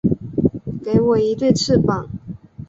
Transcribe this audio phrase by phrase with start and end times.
[0.83, 2.09] 给我一对翅膀